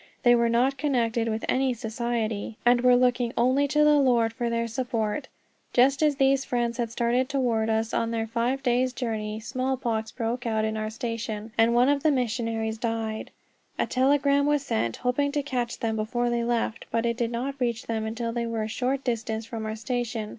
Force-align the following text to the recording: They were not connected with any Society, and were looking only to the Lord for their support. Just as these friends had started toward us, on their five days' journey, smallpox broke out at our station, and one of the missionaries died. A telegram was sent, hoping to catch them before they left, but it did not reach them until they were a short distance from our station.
They 0.23 0.33
were 0.33 0.49
not 0.49 0.79
connected 0.79 1.27
with 1.27 1.45
any 1.47 1.75
Society, 1.75 2.57
and 2.65 2.81
were 2.81 2.95
looking 2.95 3.33
only 3.37 3.67
to 3.67 3.83
the 3.83 3.99
Lord 3.99 4.33
for 4.33 4.49
their 4.49 4.67
support. 4.67 5.27
Just 5.73 6.01
as 6.01 6.15
these 6.15 6.43
friends 6.43 6.79
had 6.79 6.89
started 6.91 7.29
toward 7.29 7.69
us, 7.69 7.93
on 7.93 8.09
their 8.09 8.25
five 8.25 8.63
days' 8.63 8.93
journey, 8.93 9.39
smallpox 9.39 10.09
broke 10.11 10.47
out 10.47 10.65
at 10.65 10.75
our 10.75 10.89
station, 10.89 11.51
and 11.55 11.75
one 11.75 11.87
of 11.87 12.01
the 12.01 12.09
missionaries 12.09 12.79
died. 12.79 13.29
A 13.77 13.85
telegram 13.85 14.47
was 14.47 14.63
sent, 14.65 14.97
hoping 14.97 15.31
to 15.33 15.43
catch 15.43 15.77
them 15.81 15.97
before 15.97 16.31
they 16.31 16.43
left, 16.43 16.87
but 16.89 17.05
it 17.05 17.15
did 17.15 17.29
not 17.29 17.59
reach 17.59 17.85
them 17.85 18.07
until 18.07 18.31
they 18.33 18.47
were 18.47 18.63
a 18.63 18.67
short 18.67 19.03
distance 19.03 19.45
from 19.45 19.67
our 19.67 19.75
station. 19.75 20.29